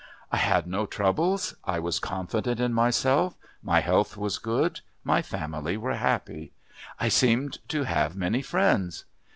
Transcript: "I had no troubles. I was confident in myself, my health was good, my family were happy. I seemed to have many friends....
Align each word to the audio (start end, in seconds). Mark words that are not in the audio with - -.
"I 0.31 0.37
had 0.37 0.65
no 0.65 0.87
troubles. 0.87 1.53
I 1.63 1.77
was 1.77 1.99
confident 1.99 2.59
in 2.59 2.73
myself, 2.73 3.37
my 3.61 3.81
health 3.81 4.17
was 4.17 4.39
good, 4.39 4.79
my 5.03 5.21
family 5.21 5.77
were 5.77 5.93
happy. 5.93 6.53
I 6.99 7.07
seemed 7.07 7.59
to 7.69 7.83
have 7.83 8.15
many 8.15 8.41
friends.... 8.41 9.05